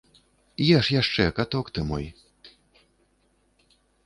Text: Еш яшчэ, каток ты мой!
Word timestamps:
Еш 0.77 0.85
яшчэ, 1.01 1.23
каток 1.39 1.65
ты 1.75 1.79
мой! 1.91 2.05